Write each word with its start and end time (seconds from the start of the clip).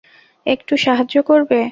একটু 0.45 0.73
সাহায্য 0.77 1.15
করবে? 1.21 1.59